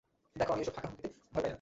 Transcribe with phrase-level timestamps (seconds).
[0.35, 1.49] দেখো, আমি এইসব ফাঁকা হুমকিতে ভয় পাই না।